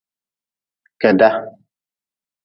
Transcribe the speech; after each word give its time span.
Keda. 1.01 1.29